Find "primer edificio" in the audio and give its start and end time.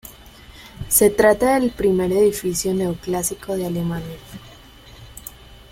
1.69-2.73